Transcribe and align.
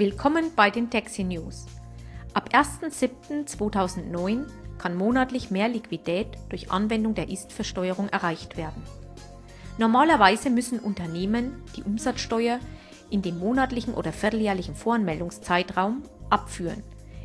Willkommen 0.00 0.52
bei 0.54 0.70
den 0.70 0.90
Taxi 0.90 1.24
News. 1.24 1.66
Ab 2.32 2.50
1.7.2009 2.52 4.44
kann 4.78 4.94
monatlich 4.96 5.50
mehr 5.50 5.68
Liquidität 5.68 6.28
durch 6.50 6.70
Anwendung 6.70 7.16
der 7.16 7.28
Ist-Versteuerung 7.28 8.08
erreicht 8.08 8.56
werden. 8.56 8.80
Normalerweise 9.76 10.50
müssen 10.50 10.78
Unternehmen 10.78 11.64
die 11.76 11.82
Umsatzsteuer 11.82 12.60
in 13.10 13.22
dem 13.22 13.40
monatlichen 13.40 13.92
oder 13.92 14.12
vierteljährlichen 14.12 14.76
Voranmeldungszeitraum 14.76 16.04
abführen, 16.30 16.84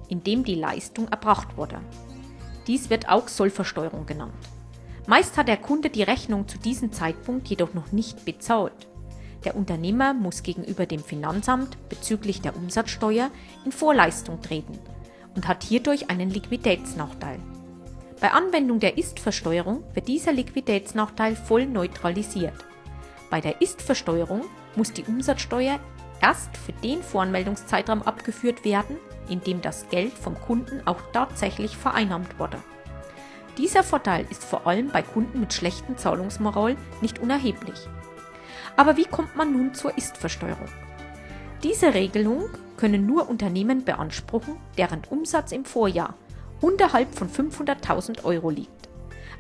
in 0.09 0.23
dem 0.23 0.43
die 0.43 0.55
Leistung 0.55 1.07
erbracht 1.09 1.55
wurde. 1.57 1.79
Dies 2.65 2.89
wird 2.89 3.07
auch 3.07 3.27
Sollversteuerung 3.27 4.07
genannt. 4.07 4.33
Meist 5.05 5.37
hat 5.37 5.47
der 5.47 5.57
Kunde 5.57 5.91
die 5.91 6.01
Rechnung 6.01 6.47
zu 6.47 6.57
diesem 6.57 6.91
Zeitpunkt 6.91 7.49
jedoch 7.49 7.75
noch 7.75 7.91
nicht 7.91 8.25
bezahlt. 8.25 8.87
Der 9.45 9.55
Unternehmer 9.55 10.13
muss 10.13 10.43
gegenüber 10.43 10.85
dem 10.85 11.03
Finanzamt 11.03 11.77
bezüglich 11.89 12.41
der 12.41 12.55
Umsatzsteuer 12.55 13.29
in 13.65 13.71
Vorleistung 13.71 14.41
treten 14.41 14.79
und 15.35 15.47
hat 15.47 15.63
hierdurch 15.63 16.09
einen 16.09 16.29
Liquiditätsnachteil. 16.29 17.39
Bei 18.21 18.31
Anwendung 18.31 18.79
der 18.79 18.97
Ist-Versteuerung 18.97 19.83
wird 19.93 20.07
dieser 20.07 20.31
Liquiditätsnachteil 20.31 21.35
voll 21.35 21.65
neutralisiert. 21.65 22.53
Bei 23.29 23.41
der 23.41 23.61
Ist-Versteuerung 23.61 24.43
muss 24.75 24.93
die 24.93 25.03
Umsatzsteuer 25.03 25.79
erst 26.21 26.55
für 26.55 26.71
den 26.71 27.03
Voranmeldungszeitraum 27.03 28.01
abgeführt 28.03 28.63
werden, 28.63 28.95
in 29.27 29.41
dem 29.41 29.61
das 29.61 29.89
Geld 29.89 30.13
vom 30.13 30.39
Kunden 30.39 30.81
auch 30.85 31.01
tatsächlich 31.11 31.75
vereinnahmt 31.75 32.39
wurde. 32.39 32.57
Dieser 33.57 33.83
Vorteil 33.83 34.25
ist 34.29 34.43
vor 34.43 34.65
allem 34.67 34.89
bei 34.89 35.01
Kunden 35.01 35.39
mit 35.41 35.53
schlechten 35.53 35.97
Zahlungsmoral 35.97 36.77
nicht 37.01 37.19
unerheblich. 37.19 37.87
Aber 38.75 38.97
wie 38.97 39.05
kommt 39.05 39.35
man 39.35 39.51
nun 39.51 39.73
zur 39.73 39.97
Ist-Versteuerung? 39.97 40.69
Diese 41.63 41.93
Regelung 41.93 42.49
können 42.77 43.05
nur 43.05 43.29
Unternehmen 43.29 43.85
beanspruchen, 43.85 44.57
deren 44.77 45.01
Umsatz 45.09 45.51
im 45.51 45.63
Vorjahr 45.63 46.15
unterhalb 46.59 47.15
von 47.15 47.29
500.000 47.29 48.25
Euro 48.25 48.49
liegt. 48.49 48.89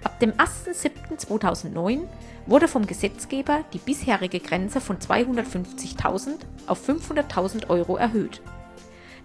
Ab 0.03 0.19
dem 0.19 0.31
1.7.2009 0.33 2.01
wurde 2.45 2.67
vom 2.67 2.85
Gesetzgeber 2.85 3.63
die 3.73 3.77
bisherige 3.77 4.39
Grenze 4.39 4.81
von 4.81 4.97
250.000 4.97 6.39
auf 6.67 6.87
500.000 6.87 7.69
Euro 7.69 7.95
erhöht. 7.97 8.41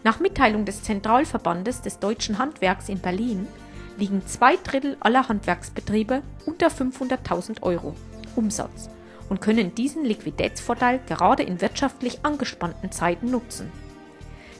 Nach 0.04 0.20
Mitteilung 0.20 0.64
des 0.64 0.82
Zentralverbandes 0.84 1.82
des 1.82 1.98
deutschen 1.98 2.38
Handwerks 2.38 2.88
in 2.88 3.00
Berlin 3.00 3.48
liegen 3.96 4.24
zwei 4.26 4.56
Drittel 4.56 4.96
aller 5.00 5.28
Handwerksbetriebe 5.28 6.22
unter 6.46 6.68
500.000 6.68 7.62
Euro 7.62 7.94
Umsatz 8.36 8.88
und 9.28 9.40
können 9.40 9.74
diesen 9.74 10.04
Liquiditätsvorteil 10.04 11.00
gerade 11.06 11.42
in 11.42 11.60
wirtschaftlich 11.60 12.24
angespannten 12.24 12.90
Zeiten 12.92 13.30
nutzen. 13.30 13.70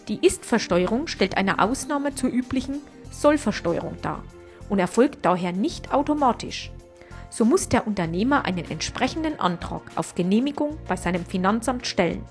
Die 0.08 0.24
Ist-Versteuerung 0.26 1.06
stellt 1.06 1.36
eine 1.36 1.58
Ausnahme 1.58 2.14
zur 2.14 2.30
üblichen 2.30 2.80
Sollversteuerung 3.10 3.96
dar 4.02 4.22
und 4.68 4.78
erfolgt 4.78 5.24
daher 5.24 5.52
nicht 5.52 5.92
automatisch. 5.92 6.70
So 7.30 7.44
muss 7.44 7.68
der 7.68 7.86
Unternehmer 7.86 8.44
einen 8.46 8.70
entsprechenden 8.70 9.38
Antrag 9.38 9.82
auf 9.96 10.14
Genehmigung 10.14 10.78
bei 10.88 10.96
seinem 10.96 11.26
Finanzamt 11.26 11.86
stellen. 11.86 12.24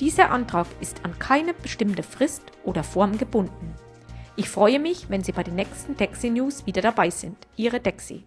Dieser 0.00 0.30
Antrag 0.30 0.66
ist 0.80 1.04
an 1.04 1.18
keine 1.18 1.54
bestimmte 1.54 2.02
Frist 2.02 2.42
oder 2.64 2.82
Form 2.82 3.18
gebunden. 3.18 3.74
Ich 4.34 4.48
freue 4.50 4.78
mich, 4.78 5.08
wenn 5.08 5.24
Sie 5.24 5.32
bei 5.32 5.42
den 5.42 5.54
nächsten 5.54 5.96
Taxi 5.96 6.28
News 6.28 6.66
wieder 6.66 6.82
dabei 6.82 7.08
sind. 7.08 7.36
Ihre 7.56 7.80
Dexi. 7.80 8.24